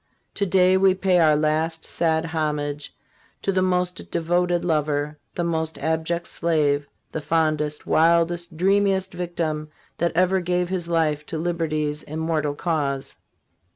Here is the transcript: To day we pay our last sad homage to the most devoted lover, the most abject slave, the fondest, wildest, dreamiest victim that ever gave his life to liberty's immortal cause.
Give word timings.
To 0.33 0.47
day 0.47 0.77
we 0.77 0.95
pay 0.95 1.19
our 1.19 1.35
last 1.35 1.85
sad 1.85 2.25
homage 2.25 2.91
to 3.43 3.51
the 3.51 3.61
most 3.61 4.09
devoted 4.09 4.65
lover, 4.65 5.19
the 5.35 5.43
most 5.43 5.77
abject 5.77 6.25
slave, 6.25 6.87
the 7.11 7.21
fondest, 7.21 7.85
wildest, 7.85 8.57
dreamiest 8.57 9.13
victim 9.13 9.69
that 9.99 10.13
ever 10.15 10.39
gave 10.39 10.69
his 10.69 10.87
life 10.87 11.23
to 11.27 11.37
liberty's 11.37 12.01
immortal 12.01 12.55
cause. 12.55 13.17